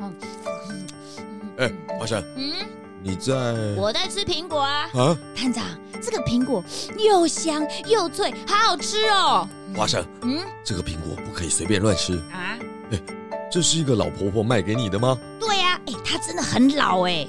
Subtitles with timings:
[0.00, 0.14] 嗯
[1.58, 2.52] 哎，华生，嗯，
[3.02, 3.34] 你在？
[3.76, 4.88] 我在吃苹果啊。
[4.94, 5.64] 啊，探长，
[6.00, 6.64] 这个苹果
[6.98, 9.46] 又香又脆，好好吃哦。
[9.76, 12.16] 华生，嗯这个苹果不可以随便乱吃。
[12.32, 12.58] 啊，
[12.90, 13.00] 哎
[13.50, 15.18] 这是一个老婆婆卖给你的吗？
[15.38, 17.26] 对呀、啊，哎，她真的很老哎。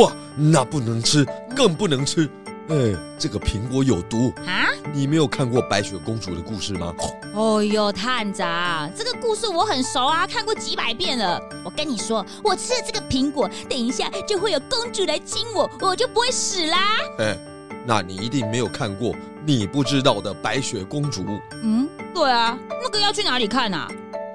[0.00, 2.28] 哇，那不能吃，更不能吃。
[2.68, 2.74] 哎，
[3.18, 4.66] 这个苹果有毒啊！
[4.92, 6.94] 你没有看过白雪公主的故事吗？
[7.34, 11.38] 哦哟，探长，这个故事我很熟啊，看过几百遍了。
[11.76, 16.78] 我跟你说，我吃了这个苹果，等一下就会有公主来亲我，我就不会死啦。
[17.18, 17.36] 哎，
[17.84, 19.14] 那你一定没有看过
[19.44, 21.22] 你不知道的白雪公主。
[21.62, 23.86] 嗯，对啊，那个要去哪里看啊？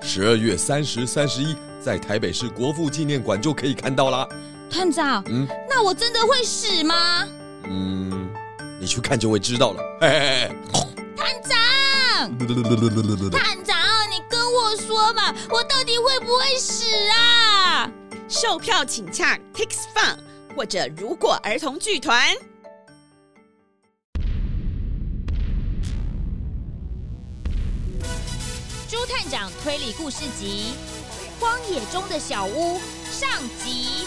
[0.04, 4.28] 十二月三十、三十一，在台北市国父纪念馆就可以看到啦。
[4.70, 7.28] 探长，嗯，那我真的会死吗？
[7.64, 8.30] 嗯，
[8.80, 9.82] 你去看就会知道了。
[10.00, 10.56] 嘿嘿嘿，
[11.18, 11.58] 探长，
[13.32, 13.81] 探长，
[14.92, 17.90] 说嘛，我到底会不会死啊？
[18.28, 20.18] 售票请洽 Tix Fun
[20.54, 22.36] 或者如果儿童剧团。
[28.90, 30.74] 朱探长推理故事集
[31.42, 32.78] 《荒野中的小屋》
[33.10, 33.30] 上
[33.64, 34.06] 集。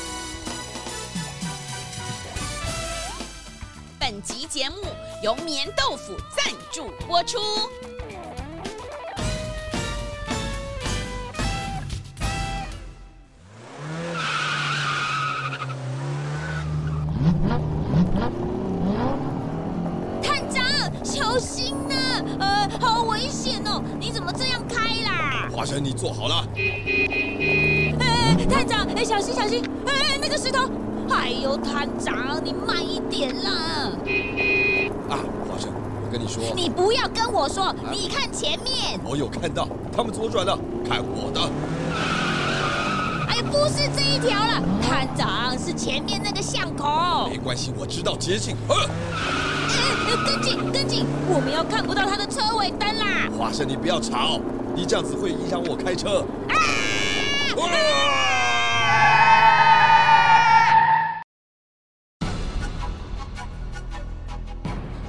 [3.99, 4.77] 本集节目
[5.23, 7.39] 由棉豆腐赞助播出。
[25.65, 25.71] 啦？
[25.71, 26.47] 花生，你坐好了。
[28.01, 29.65] 哎，探长，哎，小心小心！
[29.87, 30.69] 哎，那个石头！
[31.09, 33.91] 哎呦，探长，你慢一点啦！
[35.09, 35.17] 啊，
[35.49, 35.71] 华生，
[36.03, 39.01] 我跟你说，你不要跟我说，你看前面。
[39.05, 41.41] 我有看到，他们左转了，看我的。
[43.29, 47.29] 哎，不是这一条了，探长是前面那个巷口。
[47.31, 48.55] 没关系，我知道捷径。
[48.69, 53.31] 呃，哎，跟紧跟紧，我们要看不到他的车尾灯啦！
[53.39, 54.39] 华生，你不要吵，
[54.77, 56.27] 你这样子会影响我开车。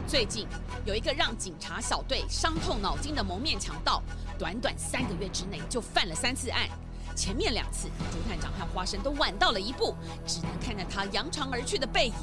[0.05, 0.47] 最近
[0.85, 4.03] 有一个让警察小队伤透脑筋的蒙面强盗，
[4.37, 6.69] 短短三个月之内就犯了三次案。
[7.15, 9.95] 前面两次，朱探长和花生都晚到了一步，
[10.27, 12.13] 只能看着他扬长而去的背影。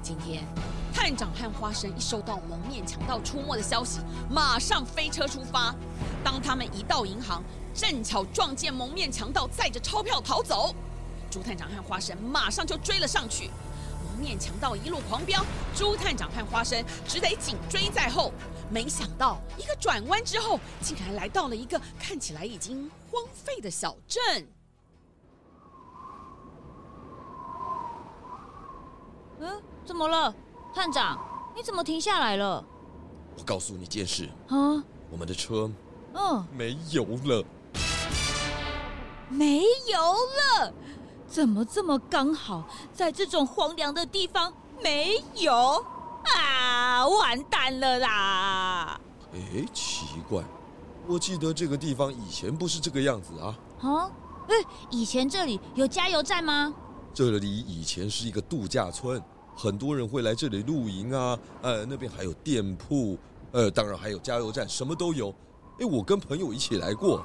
[0.00, 0.44] 今天，
[0.94, 4.00] 探长和花生一收到蒙面强盗出没的消息，
[4.30, 5.74] 马上飞车出发。
[6.30, 10.74] 当他们一到银行，正巧撞见蒙面强盗载着钞票逃走，
[11.30, 13.50] 朱探长和花生马上就追了上去。
[14.04, 15.42] 蒙面强盗一路狂飙，
[15.74, 18.30] 朱探长和花生只得紧追在后。
[18.68, 24.46] 没想到一个转弯之后，竟然来到了一个看起来已经荒废的小镇。
[29.40, 30.34] 嗯，怎么了，
[30.74, 31.18] 探长？
[31.56, 32.62] 你怎么停下来了？
[33.38, 35.70] 我告诉你件事，啊，我们的车
[36.14, 37.44] 嗯，没油了。
[39.28, 39.98] 没油
[40.60, 40.72] 了。
[41.28, 44.50] 怎么这么刚好，在这种荒凉的地方
[44.82, 45.52] 没有
[46.24, 47.06] 啊？
[47.06, 49.00] 完蛋了啦！
[49.34, 49.38] 哎，
[49.74, 50.42] 奇怪，
[51.06, 53.58] 我记得这个地方以前不是这个样子啊。
[53.82, 54.10] 啊？
[54.48, 54.54] 哎，
[54.90, 56.72] 以前这里有加油站吗？
[57.12, 59.22] 这里以前是一个度假村，
[59.54, 61.38] 很多人会来这里露营啊。
[61.60, 63.18] 呃，那边还有店铺，
[63.52, 65.34] 呃，当然还有加油站，什么都有。
[65.78, 67.24] 哎，我跟朋友一起来过。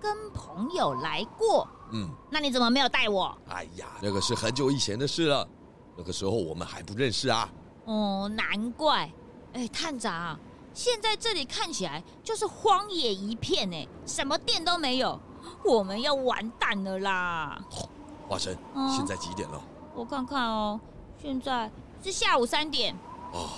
[0.00, 1.66] 跟朋友来过。
[1.92, 3.36] 嗯，那你怎么没有带我？
[3.48, 5.48] 哎呀，那个是很久以前的事了，
[5.96, 7.48] 那个时候我们还不认识啊。
[7.84, 9.10] 哦，难怪。
[9.54, 10.38] 哎，探长，
[10.74, 15.18] 现在这里看起来就是荒野一片，哎，什么店都没有，
[15.64, 17.58] 我们要完蛋了啦！
[18.28, 19.58] 花生，嗯，现在几点了？
[19.94, 20.78] 我看看哦，
[21.22, 21.70] 现在
[22.02, 22.94] 是下午三点。
[23.32, 23.48] 哦，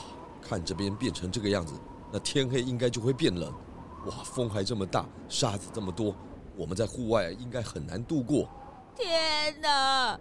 [0.41, 1.75] 看这边变成这个样子，
[2.13, 3.53] 那天黑应该就会变冷。
[4.07, 6.15] 哇，风还这么大，沙子这么多。
[6.57, 8.49] 我们在户外应该很难度过。
[8.97, 10.19] 天哪，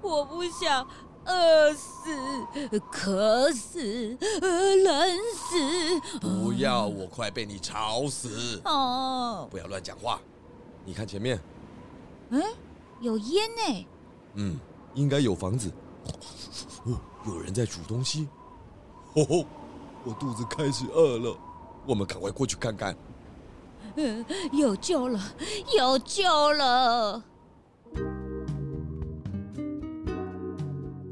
[0.00, 0.86] 我不想
[1.24, 6.18] 饿死、渴死、冷死。
[6.20, 8.60] 不要，我快被你吵死！
[8.64, 10.20] 哦，不要乱讲话。
[10.84, 11.40] 你看前面，
[12.28, 12.40] 嗯，
[13.00, 13.86] 有烟呢。
[14.34, 14.58] 嗯，
[14.94, 15.72] 应该有房子。
[16.84, 18.28] 哦，有人在煮东西。
[19.12, 19.44] 吼吼，
[20.04, 21.36] 我肚子开始饿了，
[21.84, 22.96] 我们赶快过去看看。
[23.96, 25.20] 嗯，有救了，
[25.76, 27.22] 有救了！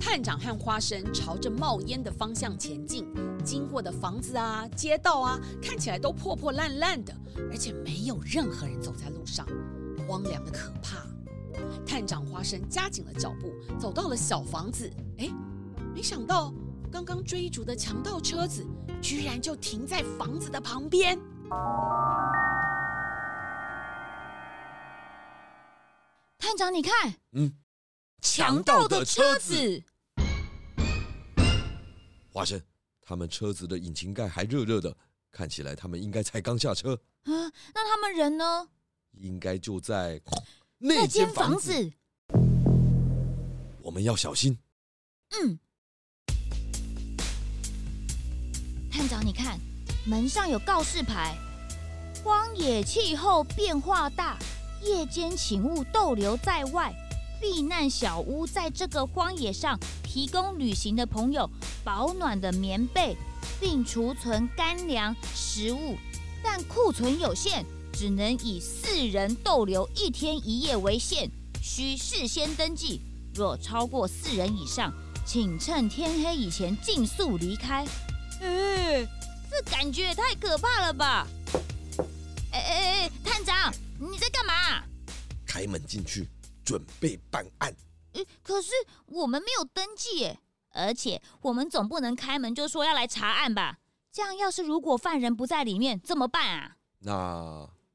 [0.00, 3.06] 探长和花生朝着冒烟的方向前进，
[3.44, 7.14] 经过的房子啊、街道啊，看起来都破破烂烂的，
[7.50, 9.46] 而且没有任何人走在路上，
[10.08, 11.06] 荒凉的可怕。
[11.84, 14.90] 探长花生加紧了脚步，走到了小房子。
[15.19, 15.28] 哎，
[15.94, 16.52] 没想到
[16.90, 18.64] 刚刚追逐的强盗车子，
[19.02, 21.19] 居然就停在房子的旁边。
[26.49, 27.53] 探长，你看，嗯，
[28.23, 29.85] 强盗的车子。
[32.33, 32.59] 华生，
[33.03, 34.97] 他们车子的引擎盖还热热的，
[35.31, 36.95] 看起来他们应该才刚下车。
[37.25, 38.67] 啊，那他们人呢？
[39.19, 40.19] 应该就在
[40.79, 41.93] 那间房子。
[43.83, 44.59] 我们要小心。
[45.33, 45.59] 嗯。
[48.91, 49.61] 探长，你看，
[50.06, 51.37] 门上有告示牌：
[52.25, 54.39] 荒野气候变化大，
[54.82, 56.94] 夜间请勿逗留在外。
[57.40, 61.48] 避难小屋在这个荒野上提供旅行的朋友
[61.84, 63.16] 保暖的棉被，
[63.60, 65.96] 并储存干粮食物，
[66.42, 71.30] 但库存有限，只能以四人逗留一天一夜为限，
[71.62, 73.00] 需事先登记。
[73.34, 74.92] 若超过四人以上，
[75.25, 77.86] 请趁天黑以前尽速离开。
[78.40, 79.06] 嗯，
[79.48, 81.25] 这感觉也太可怕了吧！
[82.50, 84.85] 哎哎哎，探长，你在干嘛？
[85.47, 86.29] 开门进去。
[86.65, 87.75] 准备办案。
[88.43, 88.73] 可是
[89.06, 90.39] 我们没有登记耶，
[90.75, 93.79] 而且我们总不能开门就说要来查案吧？
[94.12, 96.77] 这样要是如果犯人不在里面怎么办啊？
[96.99, 97.15] 那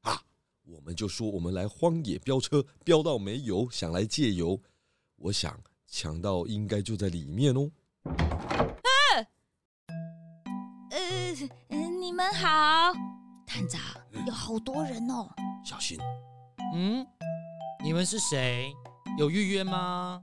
[0.00, 0.22] 啊，
[0.64, 4.60] 我们就说我们来荒野飙车，飙到没油，想来借油。
[5.14, 5.56] 我想
[5.86, 7.70] 强盗应该就在里面哦。
[8.02, 8.90] 啊，
[10.90, 11.32] 呃，
[11.68, 12.92] 你们好，
[13.46, 13.80] 探长，
[14.26, 15.30] 有好多人哦，
[15.64, 15.98] 小心。
[16.74, 17.06] 嗯。
[17.82, 18.72] 你们是谁？
[19.18, 20.22] 有预约吗？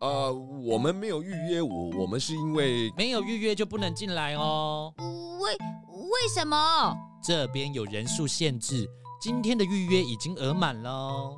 [0.00, 4.92] 呃，我们没有预约，我我们是因为没有预约就不能进来哦。
[4.98, 5.52] 为
[5.92, 6.96] 为什么？
[7.22, 8.84] 这边有人数限制，
[9.20, 11.32] 今天的预约已经额满了。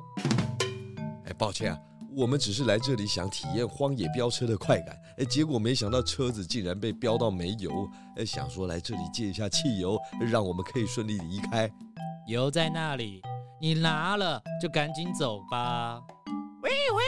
[1.25, 1.79] 哎，抱歉啊，
[2.17, 7.87] 我们只是来这里想体验荒野飙车的快感，哎，结果没想到车子竟然被飙到没油，
[8.17, 11.71] 哎，想说来这里借一下汽油，让我们可以顺利离开。
[12.27, 13.21] 油在那里。
[13.61, 15.99] 你拿了就赶紧走吧。
[16.61, 17.03] 喂喂，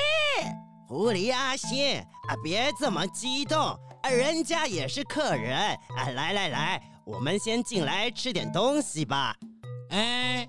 [0.85, 3.57] 狐狸阿星啊，别这么激动
[4.03, 5.57] 啊，人家也是客人
[5.95, 6.09] 啊。
[6.09, 9.33] 来来来，我们先进来吃点东西吧。
[9.91, 10.45] 哎，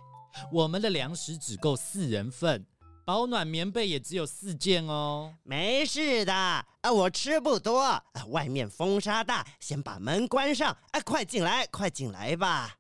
[0.51, 2.67] 我们的粮食只够四人份，
[3.05, 5.33] 保暖棉被也只有四件哦。
[5.45, 8.03] 没事的啊，我吃不多啊。
[8.31, 10.77] 外面风沙大，先把门关上。
[10.91, 12.75] 啊，快进来，快进来吧。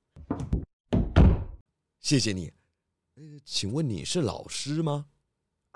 [2.00, 2.52] 谢谢你。
[3.44, 5.06] 请问你是老师吗？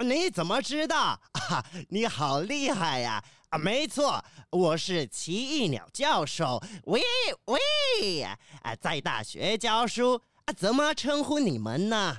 [0.04, 1.20] 你怎么知道？
[1.50, 3.22] 啊，你好厉害呀！
[3.50, 6.62] 啊，没错，我是奇异鸟教授。
[6.84, 7.00] 喂
[7.44, 8.38] 喂，啊，
[8.80, 12.16] 在大学教书啊，怎么称呼你们呢？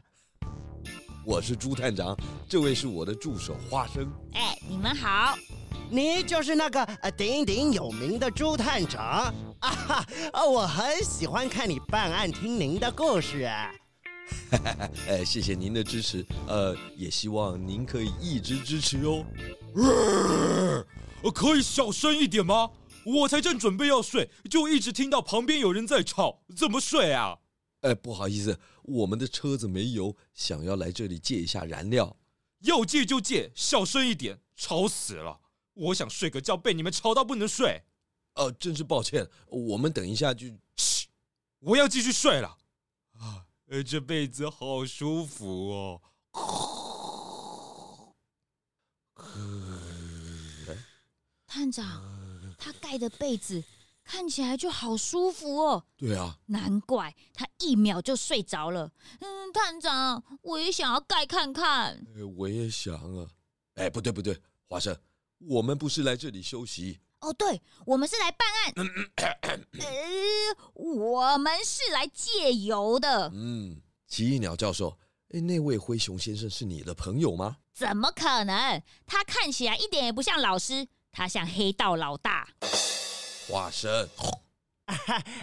[1.25, 2.15] 我是朱探长，
[2.47, 4.11] 这位是我的助手花生。
[4.33, 5.35] 哎，你们好，
[5.89, 10.05] 你就是那个呃鼎鼎有名的朱探长啊哈！
[10.31, 13.45] 啊，我很喜欢看你办案，听您的故事。
[13.45, 13.75] 哈哈哈，
[15.07, 19.25] 哎，谢谢您的支持，呃，也希望您可以一直支持哦。
[21.23, 22.71] 呃，可以小声一点吗？
[23.05, 27.37] 我才正准备要睡，就一直听到旁边有人在吵，怎么睡啊？
[27.81, 32.17] 哎，不好意思，我们的车子没油，想要来这里借一下燃料。
[32.61, 35.39] 要借就借，小声一点，吵死了！
[35.73, 37.83] 我想睡个觉，被你们吵到不能睡。
[38.33, 40.47] 呃，真是抱歉，我们等一下就……
[40.75, 41.07] 嘘，
[41.59, 42.57] 我要继续睡了。
[43.19, 43.46] 啊。
[43.67, 46.01] 呃，这被子好舒服哦。
[51.45, 53.63] 探长，他盖的被子
[54.03, 55.83] 看起来就好舒服哦。
[55.97, 58.91] 对啊，难怪他一秒就睡着了。
[59.19, 62.05] 嗯，探长，我也想要盖看看。
[62.37, 63.27] 我也想啊。
[63.73, 64.97] 哎，不对不对，华生，
[65.39, 66.99] 我们不是来这里休息。
[67.19, 68.73] 哦，对，我们是来办案。
[69.79, 69.87] 呃，
[70.73, 73.31] 我们是来借油的。
[73.33, 74.97] 嗯，奇异鸟教授，
[75.29, 77.57] 哎，那位灰熊先生是你的朋友吗？
[77.73, 78.81] 怎么可能？
[79.05, 82.47] 他看起来一点也不像老师，他像黑道老大。
[83.47, 84.09] 化身，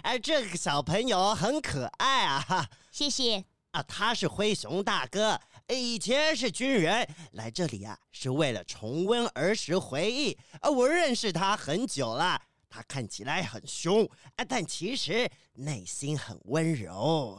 [0.03, 2.69] 哎，这个小朋友很可爱啊！
[2.93, 3.45] 谢谢。
[3.73, 5.41] 啊，他是灰熊大哥。
[5.69, 10.37] 以前是军人，来这里啊是为了重温儿时回忆。
[10.61, 14.05] 啊，我认识他很久了，他看起来很凶，
[14.37, 17.39] 啊，但其实内心很温柔。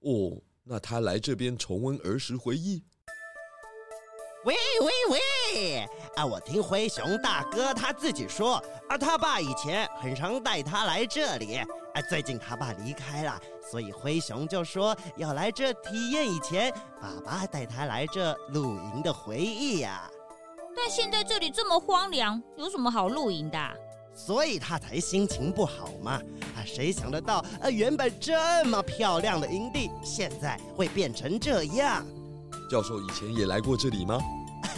[0.00, 2.82] 哦，那他来这边重温儿时回忆？
[4.46, 5.88] 喂喂喂！
[6.14, 11.66] 啊，我听灰熊大哥他自己说，啊，他爸以前很常带他来这里，啊，
[12.08, 16.72] 最近他爸离开了，所以灰熊就说要来这体验以前
[17.02, 20.10] 爸爸带他来这露营的回忆呀、啊。
[20.76, 23.58] 但现在这里这么荒凉，有什么好露营的？
[24.14, 26.22] 所以他才心情不好嘛。
[26.54, 32.06] 啊，谁想得到，啊，原本这么漂亮的营地，现在会变成这样？
[32.70, 34.20] 教授以前也来过这里吗？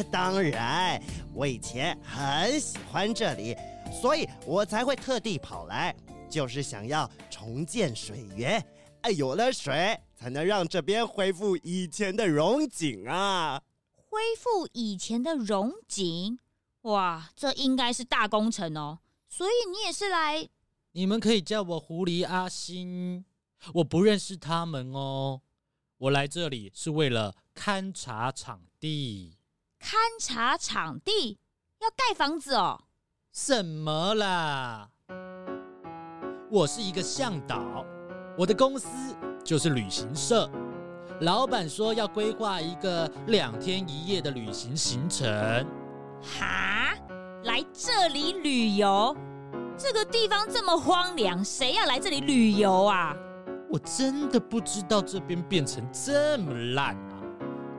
[0.05, 1.02] 当然，
[1.35, 3.57] 我以前很喜欢这里，
[4.00, 5.95] 所以我才会特地跑来，
[6.31, 8.64] 就是想要重建水源。
[9.02, 13.62] 哎，有了水，才能让这边恢复以前的荣景啊！
[13.95, 16.38] 恢复以前的荣景？
[16.83, 18.99] 哇，这应该是大工程哦。
[19.28, 20.49] 所以你也是来？
[20.93, 23.25] 你们可以叫我狐狸阿星，
[23.75, 25.43] 我不认识他们哦。
[25.99, 29.37] 我来这里是为了勘察场地。
[29.88, 31.38] 勘察场地？
[31.80, 32.78] 要盖房子哦？
[33.33, 34.90] 什么啦？
[36.50, 37.87] 我是一个向导，
[38.37, 38.87] 我的公司
[39.42, 40.50] 就是旅行社。
[41.23, 45.26] 老板说要规划一个两天一夜的旅行行程。
[46.21, 46.95] 哈？
[47.45, 49.16] 来这里旅游？
[49.78, 53.16] 这个地方这么荒凉，谁要来这里旅游啊？
[53.71, 57.17] 我真的不知道这边变成这么烂啊！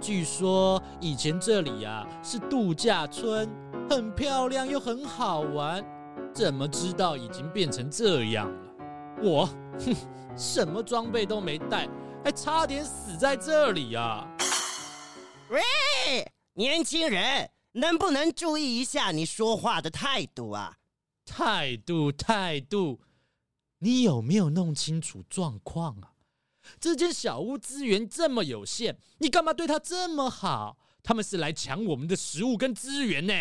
[0.02, 3.50] 据说以前这里啊是度假村，
[3.90, 5.84] 很漂亮又很好玩，
[6.34, 8.74] 怎么知道已经变成这样了？
[9.22, 9.46] 我
[9.80, 9.96] 哼，
[10.38, 11.88] 什么装备都没带，
[12.24, 14.26] 还差点死在这里啊！
[15.50, 15.62] 喂，
[16.54, 20.78] 年轻人，能不能注意一下你说话的态度啊？
[21.26, 23.02] 态度，态度。
[23.80, 26.12] 你有没有弄清楚状况啊？
[26.80, 30.78] 这间小屋资源这么有限，你干嘛对他这么好？
[31.02, 33.34] 他们是来抢我们的食物跟资源呢。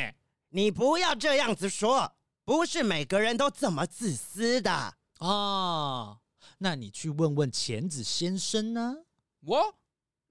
[0.50, 2.12] 你不要这样子说，
[2.44, 4.94] 不是每个人都这么自私的啊。
[5.18, 6.18] 哦，
[6.58, 8.98] 那你去问问钳子先生呢？
[9.40, 9.74] 我？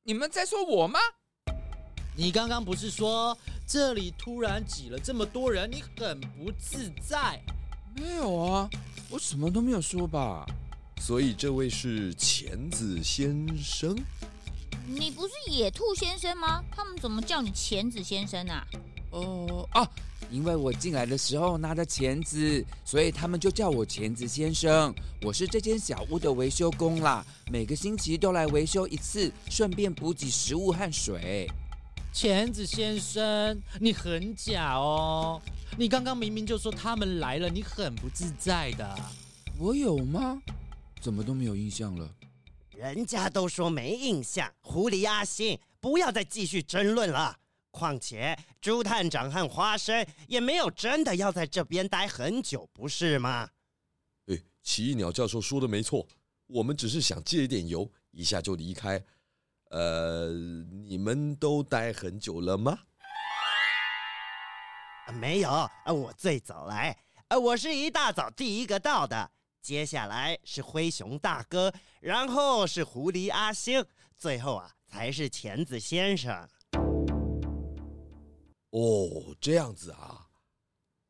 [0.04, 1.00] 你们在说我吗？
[2.16, 3.38] 你刚刚不是说
[3.68, 7.39] 这里突然挤了这么多人，你很不自在？
[7.96, 8.70] 没有啊。
[9.10, 10.46] 我什么都没有说吧，
[11.00, 13.96] 所以这位是钳子先生？
[14.86, 16.63] 你不是野兔先生吗？
[16.72, 18.66] 他们怎么叫你钳子先生啊？
[19.12, 19.89] 哦啊，
[20.30, 24.94] 因为我进来的时候拿着钳子，所以他们就叫我钳子先生。
[25.22, 31.50] 我是这间小屋的维修工啦，每个星期都来维修一次，顺便补给食物和水。
[32.13, 35.42] 钳子先生，你很假哦。
[35.77, 39.00] 你刚刚明明就说他们来了，你很不自在的。
[39.58, 40.42] 我有吗？
[41.08, 42.14] 怎么都没有印象了？
[42.72, 44.54] 人家都说没印象。
[44.60, 47.40] 狐狸阿星，不要再继续争论了。
[47.72, 53.50] 况且朱探长和花生也没有真的要在这边待很久，不是吗？
[54.26, 56.06] 哎，奇异鸟教授说的没错，
[56.48, 59.02] 我们只是想借一点油，一下就离开。
[59.70, 60.34] 呃，
[60.86, 62.78] 你们都待很久了吗？
[65.14, 66.98] 没有，啊，我最早来，
[67.30, 69.32] 啊，我是一大早第一个到的。
[69.67, 76.33] 接下来是灰熊大哥，然后是狐狸阿星，最后啊才是钳子先生。
[78.69, 80.25] 哦，这样子啊，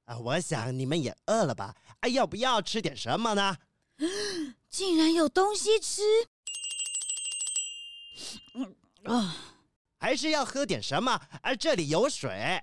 [0.06, 1.76] 啊，我想你们也饿了吧？
[2.00, 3.56] 啊，要不要吃点什么呢？
[4.72, 6.02] 竟然有东西吃！
[8.56, 9.36] 嗯啊，
[10.00, 11.12] 还是要喝点什么？
[11.44, 12.60] 啊，这里有水。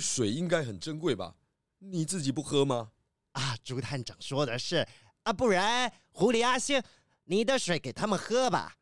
[0.00, 1.36] 水应该很珍贵吧？
[1.78, 2.90] 你自己不喝吗？
[3.30, 4.88] 啊，朱探长说的是
[5.26, 6.80] 啊，不然狐狸阿星，
[7.24, 8.72] 你的水给他们喝吧。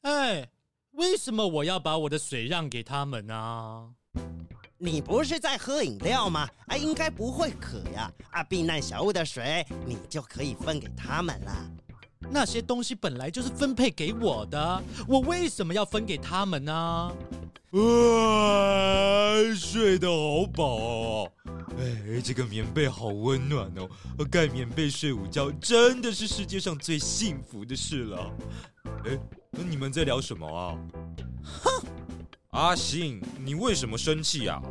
[0.00, 0.48] 哎，
[0.92, 3.90] 为什么我要把我的水让给他们呢？
[4.78, 6.48] 你不是在喝饮料吗？
[6.66, 8.10] 啊，应该不会渴呀。
[8.30, 11.70] 啊，避难小屋的水你就可以分给他们了。
[12.30, 16.72] 那些东西本来就是分配给我的，我为什么要分给他们呢？
[17.72, 21.32] 啊，睡得好饱哦！
[21.78, 23.88] 哎，这个棉被好温暖哦，
[24.30, 28.30] 盖棉被睡午觉真的是世界上最幸福的事了。
[29.04, 29.18] 哎，
[29.52, 30.78] 你们在聊什么啊？
[31.42, 31.86] 哼，
[32.50, 34.62] 阿星，你为什么生气啊？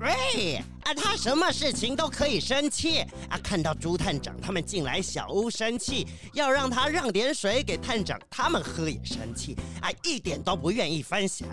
[0.00, 3.38] 喂，啊，他什么事情都可以生气啊！
[3.42, 11.48] 看到朱探长他们进来小屋生气，要让他让点水给探长他们喝也生气，啊，一点都不愿意分享。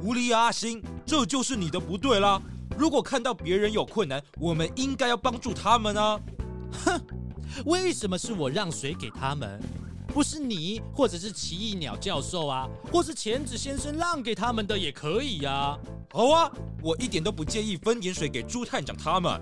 [0.00, 2.42] 狐狸阿星，这就是你的不对啦！
[2.76, 6.20] 如果看到别人有困难，我们应该要帮助他们啊！
[6.84, 7.00] 哼，
[7.64, 9.58] 为什么是我让水给他们，
[10.08, 15.78] 不是你或者是奇异鸟教授啊，或是钳子先生让给他们的也可以呀、啊？
[16.12, 16.50] 好啊，
[16.82, 19.32] 我一点都不介意分点水给朱探长他们。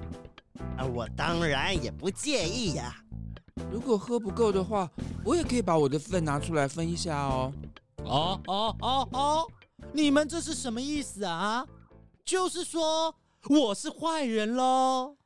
[0.77, 3.65] 啊，我当然也不介意呀、啊。
[3.73, 4.89] 如果喝不够的话，
[5.25, 7.53] 我也可以把我的份拿出来分一下哦。
[8.05, 9.49] 哦哦哦哦！
[9.95, 11.65] 你们这是什么意思啊？
[12.25, 13.15] 就是说
[13.49, 15.17] 我是坏人喽？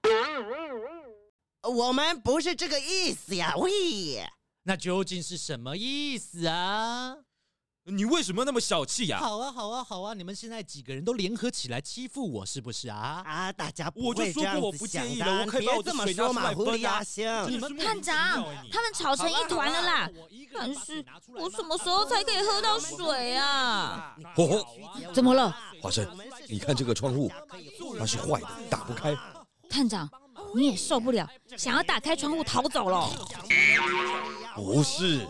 [1.62, 3.70] 我们不是这个意思呀，喂！
[4.64, 7.16] 那究竟是什么意思啊？
[7.90, 9.18] 你为什么那么小气呀？
[9.18, 10.12] 好啊，好啊，好啊！
[10.12, 13.23] 你们现在几个人都联合起来欺负我，是不是啊？
[13.25, 17.02] 啊，大家我就说过我不介意了，我可以把我的水拿出来分啊！
[17.49, 20.11] 你们探长，他们吵成一团了啦！
[20.54, 21.02] 但是，
[21.35, 24.14] 我什么时候才可以喝到水啊？
[25.14, 25.57] 怎么了？
[25.80, 26.07] 华生，
[26.49, 27.30] 你看这个窗户，
[27.99, 29.16] 它是坏的，打不开。
[29.71, 30.09] 探长，
[30.54, 31.26] 你也受不了，
[31.57, 33.09] 想要打开窗户逃走了？
[34.54, 35.26] 不是。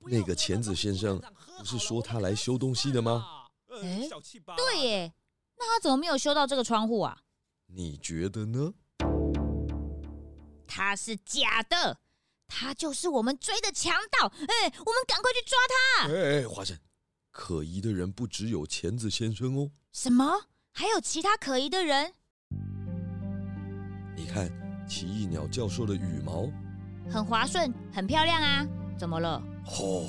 [0.00, 1.20] 那个钳子先生
[1.58, 3.24] 不是说他来修东西的吗？
[3.70, 4.08] 哎，
[4.56, 5.14] 对耶，
[5.56, 7.18] 那他怎么没有修到这个窗户啊？
[7.66, 8.74] 你觉得呢？
[10.66, 11.98] 他是假的，
[12.46, 14.26] 他就是我们追的强盗！
[14.26, 16.08] 哎，我们赶快去抓他！
[16.12, 16.78] 哎，花生，
[17.30, 19.70] 可疑的人不只有钳子先生哦。
[19.92, 20.42] 什么？
[20.72, 22.12] 还有其他可疑的人？
[24.16, 24.50] 你看
[24.86, 26.50] 奇异鸟教授的羽毛，
[27.10, 28.66] 很滑顺，很漂亮啊。
[29.02, 29.42] 怎么了？
[29.80, 30.06] 哦，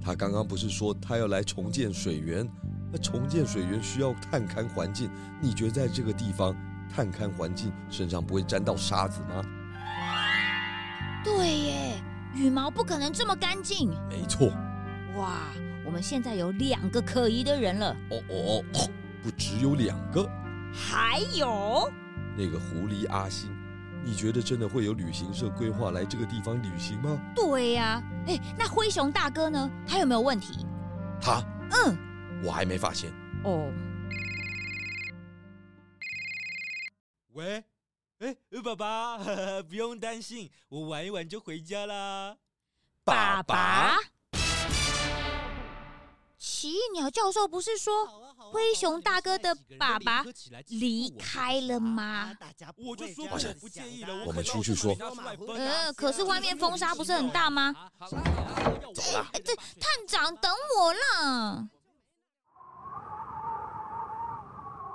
[0.00, 2.48] 他刚刚不是说他要来重建水源？
[2.92, 5.10] 那重建水源需要探勘环境。
[5.42, 6.54] 你觉得在这个地方
[6.94, 9.44] 探勘环境，身上不会沾到沙子吗？
[11.24, 12.00] 对耶，
[12.36, 13.90] 羽毛不可能这么干净。
[14.08, 14.52] 没错。
[15.16, 15.48] 哇，
[15.84, 17.90] 我们现在有两个可疑的人了。
[18.12, 18.90] 哦哦哦，
[19.24, 20.24] 不只有两个，
[20.72, 21.90] 还有
[22.36, 23.50] 那个狐狸阿星。
[24.04, 27.20] 你觉得真的会有旅行社规划来这个地方旅行吗？
[27.34, 29.70] 对呀，哎，那灰熊大哥呢？
[29.86, 30.64] 他有没有问题？
[31.20, 31.42] 他？
[31.72, 33.12] 嗯，我还没发现。
[33.44, 33.70] 哦。
[37.34, 37.62] 喂，
[38.20, 39.18] 哎，爸爸，
[39.68, 42.36] 不用担心，我玩一玩就回家啦。
[43.04, 43.96] 爸爸？
[46.36, 50.24] 奇异鸟教授不是说灰熊大哥的爸爸
[50.68, 52.32] 离开了吗？
[52.76, 54.94] 我就说我不介意了，我们出去说。
[55.56, 57.74] 呃，可是外面风沙不是很大吗？
[58.08, 59.26] 走了。
[59.44, 61.68] 这探长等我啦。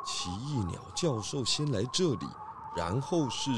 [0.05, 2.27] 奇异鸟教授先来这里，
[2.75, 3.51] 然后是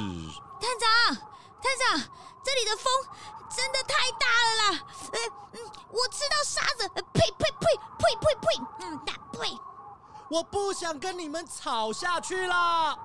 [0.60, 1.16] 探长，
[1.62, 2.10] 探长，
[2.44, 2.92] 这里的风。
[3.48, 4.86] 真的太大了啦！
[5.14, 5.20] 呃
[5.54, 7.66] 嗯，我吃到沙子，呸呸呸
[8.00, 8.46] 呸呸呸！
[8.80, 9.48] 嗯，大呸！
[10.30, 12.98] 我不想跟你们吵下去了。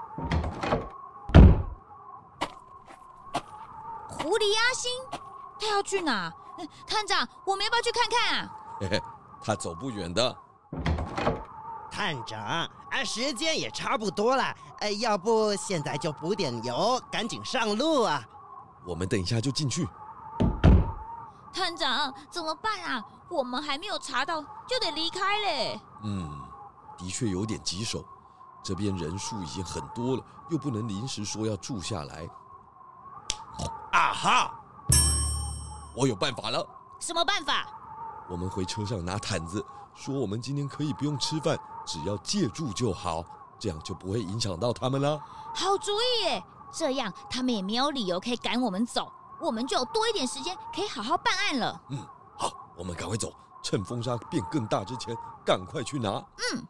[4.09, 4.91] 狐狸阿星，
[5.59, 6.33] 他要去哪？
[6.87, 8.51] 探长，我们要不要去看看啊？
[8.81, 9.03] 嘿嘿，
[9.43, 10.37] 他走不远的。
[11.91, 18.23] 探长，啊，时间也差不多了，哎，要不现在就补点油，赶紧上路啊！
[18.87, 19.87] 我们等一下就进去。
[21.53, 23.05] 探长，怎么办啊？
[23.29, 25.81] 我们还没有查到，就得离开嘞。
[26.03, 26.40] 嗯，
[27.01, 28.05] 的确有点棘手。
[28.63, 32.29] 这边人数已经很多了，又不能临时说要住下来。
[33.91, 34.55] 啊哈！
[35.97, 36.67] 我有办法了。
[37.01, 37.67] 什么办法？
[38.29, 43.25] 我们回车上拿毯子，说我们今天可以不用吃饭，只要借住就好，
[43.59, 45.19] 这样就不会影响到他们了。
[45.55, 46.45] 好主意耶！
[46.71, 49.11] 这样他们也没有理由可以赶我们走。
[49.41, 51.83] 我们就有多一点时间可以好好办案了。
[51.89, 51.99] 嗯，
[52.37, 53.33] 好，我们赶快走，
[53.63, 56.23] 趁风沙变更大之前，赶快去拿。
[56.53, 56.67] 嗯。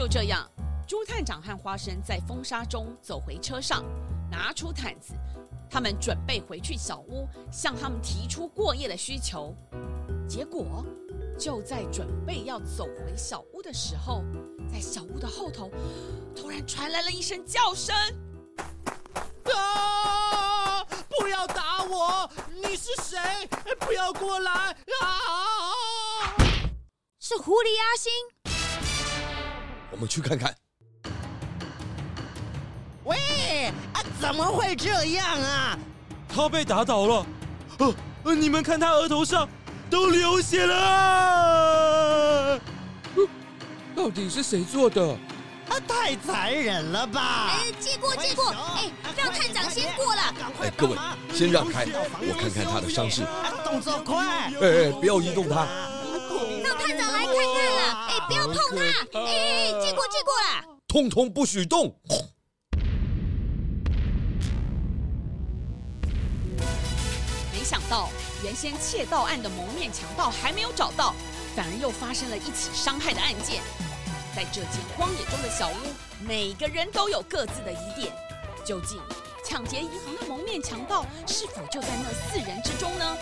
[0.00, 0.50] 就这样，
[0.88, 3.84] 朱探长和花生在风沙中走回车上，
[4.30, 5.12] 拿出毯子，
[5.68, 9.54] 他们准备回去小屋，向他们提出过夜的需求。
[10.26, 10.82] 结果，
[11.38, 14.24] 就在准备要走回小屋的时候，
[14.72, 15.70] 在小屋的后头，
[16.34, 17.94] 突然传来了一声叫声
[19.54, 20.82] ：“啊！
[21.10, 22.26] 不要打我！
[22.48, 23.18] 你是谁？
[23.78, 24.50] 不要过来！
[25.02, 26.32] 啊！”
[27.20, 28.10] 是狐狸阿星。
[30.00, 30.56] 我们去看看。
[33.04, 35.78] 喂，啊，怎么会这样啊？
[36.26, 37.26] 他被打倒了。
[37.76, 39.46] 呃，呃，你们看他额头上
[39.90, 42.58] 都流血了。
[43.94, 45.06] 到底是谁做的？
[45.68, 47.50] 啊，太残忍了吧！
[47.50, 50.22] 哎，借过借过，哎，让探长先过了。
[50.62, 50.96] 哎，各位
[51.34, 53.20] 先让开，我看看他的伤势。
[53.62, 54.26] 动作快！
[54.26, 55.66] 哎哎，不要移动他。
[58.30, 58.84] 不要碰他。
[59.18, 60.64] 哎，借过借过啦。
[60.86, 61.92] 通通不许动。
[67.52, 68.08] 没想到，
[68.44, 71.12] 原先窃盗案的蒙面强盗还没有找到，
[71.56, 73.60] 反而又发生了一起伤害的案件。
[74.36, 75.74] 在这间荒野中的小屋，
[76.24, 78.14] 每个人都有各自的疑点。
[78.64, 79.00] 究竟
[79.44, 83.16] 抢劫银行的蒙面强盗是否就在那四人之中呢？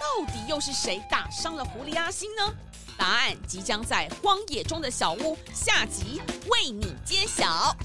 [0.00, 2.54] 到底又是谁打伤了狐狸阿星呢？
[2.96, 7.76] 答案即将在《荒野中的小屋》下集为你揭晓。